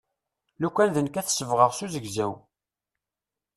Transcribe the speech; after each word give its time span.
Lukan 0.61 0.89
d 0.95 0.97
nekk 1.01 1.15
ad 1.17 1.25
t-sebɣeɣ 1.27 1.71
s 1.73 1.79
uzegzaw. 1.85 2.33